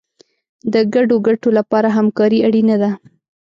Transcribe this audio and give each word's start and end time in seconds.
د 0.73 0.75
ګډو 0.93 1.15
ګټو 1.27 1.49
لپاره 1.57 1.87
همکاري 1.97 2.39
اړینه 2.47 2.75
ده. 2.81 2.89